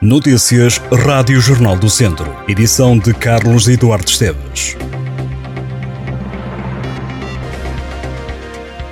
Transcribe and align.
Notícias 0.00 0.80
Rádio 1.04 1.40
Jornal 1.40 1.76
do 1.76 1.90
Centro. 1.90 2.32
Edição 2.46 2.96
de 2.96 3.12
Carlos 3.12 3.66
Eduardo 3.66 4.08
Esteves. 4.08 4.76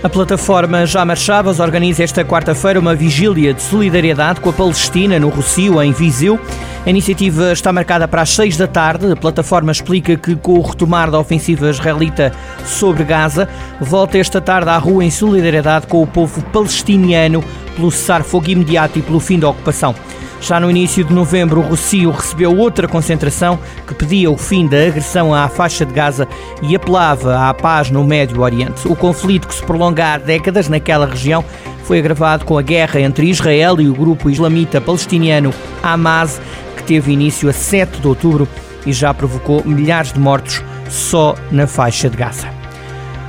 A 0.03 0.09
plataforma 0.09 0.85
Já 0.85 1.05
Marchavas 1.05 1.61
organiza 1.61 2.03
esta 2.03 2.25
quarta-feira 2.25 2.81
uma 2.81 2.93
vigília 2.93 3.55
de 3.55 3.63
solidariedade 3.63 4.41
com 4.41 4.51
a 4.51 4.53
Palestina 4.53 5.17
no 5.21 5.29
Rocio, 5.29 5.81
em 5.81 5.93
Viseu. 5.93 6.41
A 6.85 6.91
iniciativa 6.91 7.53
está 7.53 7.73
marcada 7.73 8.09
para 8.09 8.23
as 8.23 8.31
seis 8.31 8.57
da 8.57 8.67
tarde. 8.67 9.13
A 9.13 9.15
plataforma 9.15 9.71
explica 9.71 10.17
que, 10.17 10.35
com 10.35 10.55
o 10.55 10.63
retomar 10.63 11.09
da 11.09 11.21
ofensiva 11.21 11.71
israelita 11.71 12.33
sobre 12.65 13.05
Gaza, 13.05 13.49
volta 13.81 14.19
esta 14.19 14.41
tarde 14.41 14.71
à 14.71 14.77
rua 14.77 15.05
em 15.05 15.11
solidariedade 15.13 15.87
com 15.87 16.03
o 16.03 16.07
povo 16.07 16.43
palestiniano 16.47 17.45
pelo 17.77 17.93
cessar-fogo 17.93 18.51
imediato 18.51 18.99
e 18.99 19.03
pelo 19.03 19.21
fim 19.21 19.39
da 19.39 19.49
ocupação. 19.49 19.95
Já 20.41 20.61
no 20.61 20.71
início 20.71 21.05
de 21.05 21.13
novembro, 21.13 21.61
o 21.61 21.63
Rocio 21.63 22.11
recebeu 22.11 22.57
outra 22.57 22.87
concentração 22.87 23.59
que 23.87 23.95
pedia 23.95 24.31
o 24.31 24.37
fim 24.37 24.67
da 24.67 24.77
agressão 24.77 25.35
à 25.35 25.49
faixa 25.49 25.85
de 25.85 25.93
Gaza 25.93 26.29
e 26.63 26.77
apelava 26.77 27.49
à 27.49 27.55
paz 27.55 27.91
no 27.91 28.05
Médio 28.05 28.43
Oriente. 28.43 28.87
O 28.87 28.95
conflito 28.95 29.49
que 29.49 29.55
se 29.55 29.63
prolonga 29.63 30.15
há 30.15 30.19
décadas 30.19 30.69
naquela 30.69 31.07
região 31.07 31.45
foi 31.85 31.99
agravado 31.99 32.45
com 32.45 32.59
a 32.59 32.63
guerra 32.63 33.01
entre 33.01 33.29
Israel 33.29 33.81
e 33.81 33.89
o 33.89 33.95
grupo 33.95 34.29
islamita 34.29 34.81
palestiniano 34.81 35.53
Hamas, 35.83 36.41
que 36.77 36.83
teve 36.83 37.13
início 37.13 37.49
a 37.49 37.53
7 37.53 38.01
de 38.01 38.07
outubro 38.07 38.49
e 38.85 38.93
já 38.93 39.13
provocou 39.13 39.63
milhares 39.65 40.13
de 40.13 40.21
mortos 40.21 40.63
só 40.89 41.35
na 41.51 41.67
faixa 41.67 42.09
de 42.09 42.17
Gaza. 42.17 42.49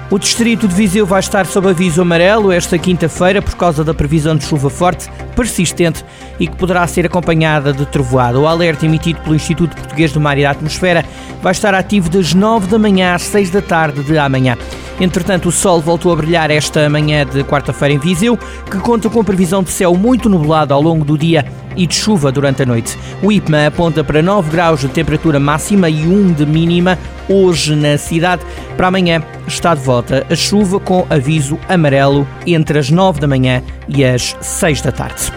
O 0.09 0.17
distrito 0.17 0.67
de 0.67 0.73
Viseu 0.73 1.05
vai 1.05 1.19
estar 1.19 1.45
sob 1.45 1.69
aviso 1.69 2.01
amarelo 2.01 2.51
esta 2.51 2.77
quinta-feira 2.77 3.41
por 3.41 3.55
causa 3.55 3.83
da 3.83 3.93
previsão 3.93 4.37
de 4.37 4.45
chuva 4.45 4.69
forte, 4.69 5.09
persistente 5.37 6.03
e 6.39 6.47
que 6.47 6.55
poderá 6.55 6.85
ser 6.87 7.05
acompanhada 7.05 7.71
de 7.71 7.85
trovoada. 7.85 8.39
O 8.39 8.47
alerta 8.47 8.85
emitido 8.85 9.21
pelo 9.21 9.35
Instituto 9.35 9.75
Português 9.75 10.11
do 10.11 10.19
Mar 10.19 10.37
e 10.37 10.41
da 10.41 10.49
Atmosfera 10.49 11.05
vai 11.43 11.51
estar 11.51 11.75
ativo 11.75 12.09
das 12.09 12.33
9 12.33 12.67
da 12.67 12.79
manhã 12.79 13.13
às 13.13 13.21
6 13.21 13.51
da 13.51 13.61
tarde 13.61 14.03
de 14.03 14.17
amanhã. 14.17 14.57
Entretanto, 14.99 15.49
o 15.49 15.51
sol 15.51 15.79
voltou 15.79 16.11
a 16.11 16.15
brilhar 16.15 16.49
esta 16.49 16.89
manhã 16.89 17.23
de 17.23 17.43
quarta-feira 17.43 17.93
em 17.93 17.99
Viseu, 17.99 18.35
que 18.35 18.79
conta 18.79 19.07
com 19.09 19.23
previsão 19.23 19.61
de 19.61 19.69
céu 19.69 19.95
muito 19.95 20.27
nublado 20.27 20.73
ao 20.73 20.81
longo 20.81 21.05
do 21.05 21.15
dia 21.15 21.45
e 21.75 21.85
de 21.85 21.93
chuva 21.93 22.31
durante 22.31 22.63
a 22.63 22.65
noite. 22.65 22.97
O 23.21 23.31
IPMA 23.31 23.67
aponta 23.67 24.03
para 24.03 24.23
9 24.23 24.49
graus 24.49 24.81
de 24.81 24.87
temperatura 24.87 25.39
máxima 25.39 25.87
e 25.87 26.07
1 26.07 26.33
de 26.33 26.45
mínima 26.47 26.97
hoje 27.29 27.75
na 27.75 27.95
cidade. 27.97 28.41
Para 28.75 28.87
amanhã 28.87 29.21
está 29.47 29.75
de 29.75 29.81
volta 29.81 30.25
a 30.29 30.35
chuva 30.35 30.79
com 30.79 31.05
aviso 31.11 31.59
amarelo 31.69 32.27
entre 32.47 32.79
as 32.79 32.89
9 32.89 33.19
da 33.19 33.27
manhã 33.27 33.61
e 33.87 34.03
as 34.05 34.35
6 34.41 34.81
da 34.81 34.91
tarde. 34.91 35.31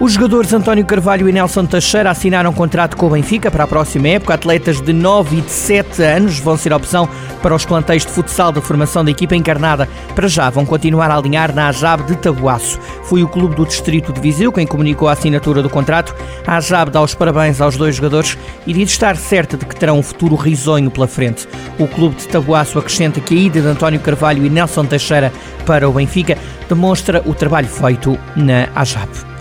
Os 0.00 0.14
jogadores 0.14 0.52
António 0.52 0.84
Carvalho 0.84 1.28
e 1.28 1.32
Nelson 1.32 1.64
Teixeira 1.64 2.10
assinaram 2.10 2.50
um 2.50 2.54
contrato 2.54 2.96
com 2.96 3.06
o 3.06 3.10
Benfica 3.10 3.50
para 3.50 3.64
a 3.64 3.68
próxima 3.68 4.08
época. 4.08 4.34
Atletas 4.34 4.80
de 4.80 4.92
9 4.92 5.36
e 5.36 5.40
de 5.42 5.50
7 5.50 6.02
anos 6.02 6.40
vão 6.40 6.56
ser 6.56 6.72
opção 6.72 7.08
para 7.40 7.54
os 7.54 7.64
plantéis 7.64 8.04
de 8.04 8.10
futsal 8.10 8.50
da 8.50 8.60
formação 8.60 9.04
da 9.04 9.12
equipa 9.12 9.36
encarnada. 9.36 9.88
Para 10.14 10.26
já 10.26 10.50
vão 10.50 10.66
continuar 10.66 11.10
a 11.10 11.16
alinhar 11.16 11.54
na 11.54 11.68
Ajab 11.68 12.02
de 12.04 12.16
Tabuaço. 12.16 12.80
Foi 13.04 13.22
o 13.22 13.28
clube 13.28 13.54
do 13.54 13.64
Distrito 13.64 14.12
de 14.12 14.20
Viseu 14.20 14.50
quem 14.50 14.66
comunicou 14.66 15.08
a 15.08 15.12
assinatura 15.12 15.62
do 15.62 15.70
contrato. 15.70 16.14
A 16.46 16.56
Ajab 16.56 16.90
dá 16.90 17.00
os 17.00 17.14
parabéns 17.14 17.60
aos 17.60 17.76
dois 17.76 17.94
jogadores 17.94 18.36
e 18.66 18.72
diz 18.72 18.90
estar 18.90 19.16
certa 19.16 19.56
de 19.56 19.64
que 19.64 19.76
terão 19.76 19.98
um 19.98 20.02
futuro 20.02 20.34
risonho 20.34 20.90
pela 20.90 21.06
frente. 21.06 21.46
O 21.78 21.86
clube 21.86 22.16
de 22.16 22.26
Tabuaço 22.26 22.78
acrescenta 22.78 23.20
que 23.20 23.34
a 23.34 23.40
ida 23.40 23.60
de 23.60 23.68
António 23.68 24.00
Carvalho 24.00 24.44
e 24.44 24.50
Nelson 24.50 24.84
Teixeira 24.84 25.32
para 25.64 25.88
o 25.88 25.92
Benfica 25.92 26.36
demonstra 26.68 27.22
o 27.24 27.34
trabalho 27.34 27.68
feito 27.68 28.18
na 28.34 28.68
Ajab. 28.74 29.31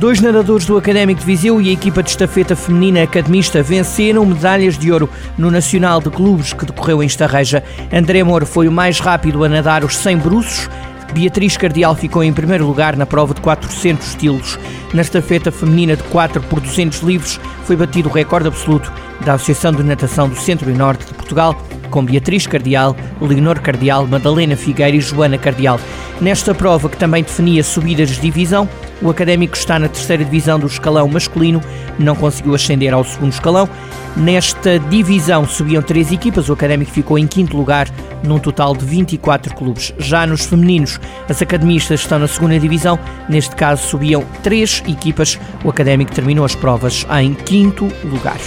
Dois 0.00 0.18
nadadores 0.18 0.64
do 0.64 0.78
Académico 0.78 1.20
de 1.20 1.26
Viseu 1.26 1.60
e 1.60 1.68
a 1.68 1.72
equipa 1.74 2.02
de 2.02 2.08
estafeta 2.08 2.56
feminina 2.56 3.02
academista 3.02 3.62
venceram 3.62 4.24
medalhas 4.24 4.78
de 4.78 4.90
ouro 4.90 5.10
no 5.36 5.50
Nacional 5.50 6.00
de 6.00 6.08
Clubes 6.08 6.54
que 6.54 6.64
decorreu 6.64 7.02
em 7.02 7.06
Estarreja. 7.06 7.62
André 7.92 8.24
Moro 8.24 8.46
foi 8.46 8.66
o 8.66 8.72
mais 8.72 8.98
rápido 8.98 9.44
a 9.44 9.48
nadar 9.50 9.84
os 9.84 9.98
100 9.98 10.16
bruços. 10.16 10.70
Beatriz 11.12 11.58
Cardial 11.58 11.94
ficou 11.94 12.24
em 12.24 12.32
primeiro 12.32 12.66
lugar 12.66 12.96
na 12.96 13.04
prova 13.04 13.34
de 13.34 13.42
400 13.42 14.08
estilos. 14.08 14.58
Na 14.94 15.02
estafeta 15.02 15.52
feminina 15.52 15.94
de 15.94 16.02
4 16.04 16.40
por 16.44 16.60
200 16.60 17.00
livros 17.00 17.38
foi 17.64 17.76
batido 17.76 18.08
o 18.08 18.12
recorde 18.12 18.48
absoluto 18.48 18.90
da 19.22 19.34
Associação 19.34 19.70
de 19.70 19.82
Natação 19.82 20.30
do 20.30 20.36
Centro 20.36 20.70
e 20.70 20.74
Norte 20.74 21.04
de 21.04 21.12
Portugal, 21.12 21.54
com 21.90 22.04
Beatriz 22.04 22.46
Cardial, 22.46 22.96
Leonor 23.20 23.60
Cardial, 23.60 24.06
Madalena 24.06 24.56
Figueira 24.56 24.96
e 24.96 25.00
Joana 25.00 25.36
Cardial. 25.36 25.78
Nesta 26.20 26.54
prova, 26.54 26.88
que 26.88 26.96
também 26.96 27.22
definia 27.22 27.62
subidas 27.62 28.10
de 28.10 28.20
divisão, 28.20 28.68
o 29.02 29.10
Académico 29.10 29.56
está 29.56 29.78
na 29.78 29.88
terceira 29.88 30.24
divisão 30.24 30.58
do 30.58 30.66
escalão 30.66 31.08
masculino, 31.08 31.60
não 31.98 32.14
conseguiu 32.14 32.54
ascender 32.54 32.92
ao 32.92 33.04
segundo 33.04 33.32
escalão. 33.32 33.68
Nesta 34.16 34.78
divisão 34.78 35.46
subiam 35.46 35.82
três 35.82 36.12
equipas, 36.12 36.48
o 36.48 36.52
Académico 36.52 36.90
ficou 36.90 37.18
em 37.18 37.26
quinto 37.26 37.56
lugar, 37.56 37.88
num 38.22 38.38
total 38.38 38.76
de 38.76 38.84
24 38.84 39.54
clubes. 39.54 39.94
Já 39.98 40.26
nos 40.26 40.44
femininos, 40.44 41.00
as 41.28 41.40
academistas 41.40 42.00
estão 42.00 42.18
na 42.18 42.28
segunda 42.28 42.58
divisão, 42.58 42.98
neste 43.28 43.56
caso 43.56 43.86
subiam 43.86 44.22
três 44.42 44.82
equipas, 44.86 45.38
o 45.64 45.70
Académico 45.70 46.12
terminou 46.12 46.44
as 46.44 46.54
provas 46.54 47.06
em 47.20 47.34
quinto 47.34 47.88
lugar. 48.04 48.38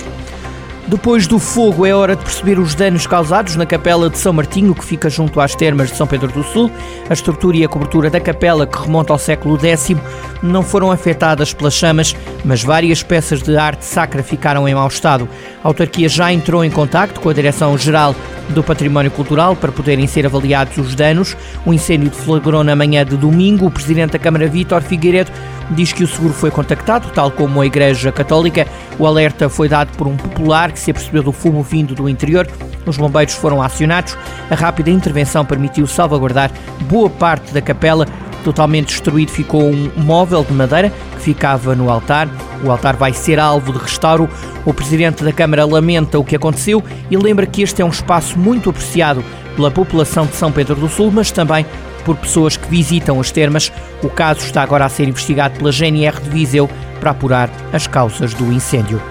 Depois 0.86 1.28
do 1.28 1.40
fogo, 1.40 1.86
é 1.86 1.96
hora 1.96 2.14
de 2.14 2.24
perceber 2.24 2.60
os 2.60 2.76
danos 2.76 3.08
causados 3.08 3.56
na 3.56 3.66
capela 3.66 4.10
de 4.10 4.18
São 4.18 4.34
Martinho, 4.34 4.76
que 4.76 4.84
fica 4.84 5.10
junto 5.10 5.40
às 5.40 5.56
termas 5.56 5.90
de 5.90 5.96
São 5.96 6.06
Pedro 6.06 6.32
do 6.32 6.44
Sul. 6.44 6.70
A 7.10 7.14
estrutura 7.14 7.56
e 7.56 7.64
a 7.64 7.70
cobertura 7.70 8.10
da 8.10 8.20
capela, 8.20 8.68
que 8.68 8.78
remonta 8.78 9.14
ao 9.14 9.18
século 9.18 9.58
X, 9.58 9.96
não 10.42 10.62
foram 10.62 10.92
afetadas 10.92 11.54
pelas 11.54 11.74
chamas, 11.74 12.14
mas 12.44 12.62
várias 12.62 13.02
peças 13.02 13.42
de 13.42 13.56
arte 13.56 13.86
sacra 13.86 14.22
ficaram 14.22 14.68
em 14.68 14.76
mau 14.76 14.88
estado. 14.88 15.28
A 15.64 15.70
autarquia 15.70 16.10
já 16.10 16.34
entrou 16.34 16.66
em 16.66 16.70
contacto 16.70 17.22
com 17.22 17.30
a 17.30 17.34
Direção-Geral 17.34 18.14
do 18.50 18.62
Património 18.62 19.10
Cultural 19.10 19.56
para 19.56 19.72
poderem 19.72 20.06
ser 20.06 20.26
avaliados 20.26 20.78
os 20.78 20.94
danos. 20.94 21.38
O 21.66 21.74
incêndio 21.74 22.10
deflagrou 22.10 22.62
na 22.62 22.76
manhã 22.76 23.06
de 23.06 23.16
domingo. 23.16 23.68
O 23.68 23.72
presidente 23.72 24.12
da 24.12 24.20
Câmara, 24.20 24.48
Vítor 24.48 24.82
Figueiredo, 24.82 25.32
diz 25.72 25.92
que 25.92 26.04
o 26.04 26.08
seguro 26.08 26.34
foi 26.34 26.52
contactado, 26.52 27.10
tal 27.14 27.32
como 27.32 27.62
a 27.62 27.66
Igreja 27.66 28.12
Católica. 28.12 28.68
O 29.00 29.08
alerta 29.08 29.50
foi 29.50 29.68
dado 29.68 29.96
por 29.98 30.08
um 30.08 30.16
popular 30.16 30.72
que 30.72 30.80
se 30.80 30.92
apercebeu 30.92 31.24
do 31.24 31.32
fumo 31.32 31.64
vindo 31.64 31.96
do 31.96 32.10
interior. 32.10 32.48
Os 32.86 32.98
bombeiros 32.98 33.34
foram 33.34 33.62
acionados. 33.62 34.18
A 34.50 34.56
rápida 34.56 34.90
intervenção 34.90 35.46
permitiu 35.46 35.88
salvaguardar 35.88 36.52
boa 36.82 37.10
parte 37.10 37.54
da 37.54 37.62
capela. 37.62 38.06
Totalmente 38.44 38.88
destruído 38.88 39.32
ficou 39.32 39.64
um 39.64 39.90
móvel 39.96 40.44
de 40.44 40.54
madeira 40.54 40.92
que 41.16 41.22
ficava 41.22 41.74
no 41.76 41.90
altar. 41.90 42.28
O 42.64 42.70
altar 42.70 42.96
vai 42.98 43.14
ser 43.14 43.40
alvo 43.40 43.72
de 43.72 43.80
restauro. 43.80 44.30
O 44.66 44.74
presidente 44.74 45.24
da 45.24 45.32
Câmara 45.32 45.66
lamenta 45.66 46.20
o 46.20 46.26
que 46.26 46.36
aconteceu 46.36 46.84
e 47.10 47.16
lembra 47.16 47.46
que 47.46 47.62
este 47.62 47.82
é 47.82 47.86
um 47.86 47.90
espaço 47.90 48.38
muito 48.38 48.70
apreciado 48.70 49.24
pela 49.56 49.72
população 49.72 50.26
de 50.26 50.36
São 50.36 50.52
Pedro 50.52 50.76
do 50.76 50.90
Sul, 50.90 51.12
mas 51.12 51.32
também 51.32 51.66
por 52.04 52.16
pessoas 52.18 52.58
que 52.58 52.68
visitam 52.68 53.20
as 53.20 53.32
termas. 53.32 53.72
O 54.02 54.10
caso 54.10 54.42
está 54.42 54.62
agora 54.62 54.86
a 54.86 54.90
ser 54.90 55.08
investigado 55.08 55.58
pela 55.58 55.72
GNR 55.72 56.22
de 56.22 56.30
Viseu 56.30 56.70
para 57.00 57.12
apurar 57.12 57.50
as 57.72 57.88
causas 57.88 58.34
do 58.34 58.52
incêndio. 58.52 59.02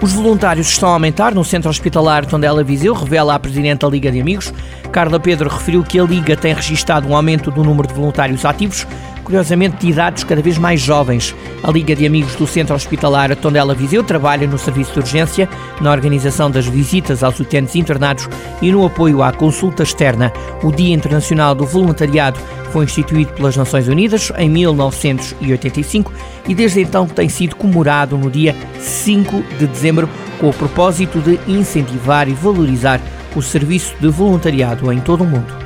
Os 0.00 0.12
voluntários 0.12 0.68
estão 0.68 0.90
a 0.90 0.92
aumentar 0.92 1.34
no 1.34 1.42
centro 1.42 1.70
hospitalar 1.70 2.26
Tondela 2.26 2.62
Viseu, 2.62 2.92
revela 2.92 3.34
a 3.34 3.38
Presidente 3.38 3.80
da 3.80 3.88
Liga 3.88 4.12
de 4.12 4.20
Amigos. 4.20 4.52
Carla 4.92 5.18
Pedro 5.18 5.48
referiu 5.48 5.82
que 5.82 5.98
a 5.98 6.04
Liga 6.04 6.36
tem 6.36 6.52
registado 6.52 7.08
um 7.08 7.16
aumento 7.16 7.50
do 7.50 7.64
número 7.64 7.88
de 7.88 7.94
voluntários 7.94 8.44
ativos, 8.44 8.86
curiosamente 9.26 9.78
de 9.78 9.88
idades 9.88 10.22
cada 10.22 10.40
vez 10.40 10.56
mais 10.56 10.80
jovens. 10.80 11.34
A 11.60 11.70
Liga 11.72 11.96
de 11.96 12.06
Amigos 12.06 12.36
do 12.36 12.46
Centro 12.46 12.76
Hospitalar 12.76 13.34
Tondela 13.34 13.74
Viseu 13.74 14.04
trabalha 14.04 14.46
no 14.46 14.56
serviço 14.56 14.92
de 14.92 15.00
urgência, 15.00 15.48
na 15.80 15.90
organização 15.90 16.48
das 16.48 16.66
visitas 16.66 17.24
aos 17.24 17.40
utentes 17.40 17.74
internados 17.74 18.28
e 18.62 18.70
no 18.70 18.86
apoio 18.86 19.24
à 19.24 19.32
consulta 19.32 19.82
externa. 19.82 20.32
O 20.62 20.70
Dia 20.70 20.94
Internacional 20.94 21.56
do 21.56 21.66
Voluntariado 21.66 22.38
foi 22.70 22.84
instituído 22.84 23.32
pelas 23.32 23.56
Nações 23.56 23.88
Unidas 23.88 24.30
em 24.38 24.48
1985 24.48 26.12
e 26.46 26.54
desde 26.54 26.82
então 26.82 27.08
tem 27.08 27.28
sido 27.28 27.56
comemorado 27.56 28.16
no 28.16 28.30
dia 28.30 28.54
5 28.78 29.42
de 29.58 29.66
dezembro 29.66 30.08
com 30.38 30.50
o 30.50 30.54
propósito 30.54 31.18
de 31.20 31.40
incentivar 31.48 32.28
e 32.28 32.32
valorizar 32.32 33.00
o 33.34 33.42
serviço 33.42 33.92
de 34.00 34.08
voluntariado 34.08 34.92
em 34.92 35.00
todo 35.00 35.24
o 35.24 35.26
mundo. 35.26 35.65